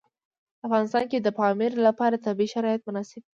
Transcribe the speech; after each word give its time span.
په 0.57 0.63
افغانستان 0.67 1.03
کې 1.11 1.17
د 1.21 1.27
پامیر 1.37 1.71
لپاره 1.87 2.23
طبیعي 2.25 2.49
شرایط 2.55 2.81
مناسب 2.87 3.15
دي. 3.23 3.29